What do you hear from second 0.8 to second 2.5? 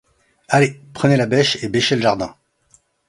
prenez la bêche et bêchez le jardin!